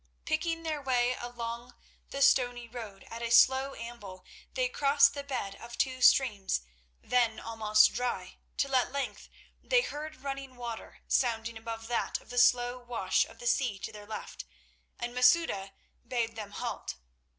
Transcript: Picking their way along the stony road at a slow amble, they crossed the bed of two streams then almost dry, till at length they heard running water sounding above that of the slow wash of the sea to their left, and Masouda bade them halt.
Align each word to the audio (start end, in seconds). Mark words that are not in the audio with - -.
Picking 0.25 0.63
their 0.63 0.81
way 0.81 1.15
along 1.19 1.75
the 2.09 2.23
stony 2.23 2.67
road 2.67 3.03
at 3.11 3.21
a 3.21 3.29
slow 3.29 3.75
amble, 3.75 4.25
they 4.55 4.67
crossed 4.67 5.13
the 5.13 5.21
bed 5.23 5.53
of 5.57 5.77
two 5.77 6.01
streams 6.01 6.61
then 7.03 7.39
almost 7.39 7.93
dry, 7.93 8.39
till 8.57 8.75
at 8.75 8.91
length 8.91 9.29
they 9.63 9.81
heard 9.81 10.23
running 10.23 10.55
water 10.55 11.01
sounding 11.07 11.55
above 11.55 11.85
that 11.87 12.19
of 12.19 12.31
the 12.31 12.39
slow 12.39 12.79
wash 12.79 13.25
of 13.25 13.37
the 13.37 13.45
sea 13.45 13.77
to 13.77 13.91
their 13.91 14.07
left, 14.07 14.43
and 14.97 15.13
Masouda 15.13 15.71
bade 16.03 16.35
them 16.35 16.49
halt. 16.53 16.95